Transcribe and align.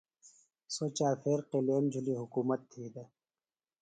سوۡ 0.73 0.91
چاپھیر 0.97 1.39
قِلیم 1.51 1.83
جُھلیۡ 1.91 2.19
حُکومت 2.21 2.61
تھی 2.71 2.83
دےۡ 2.93 3.09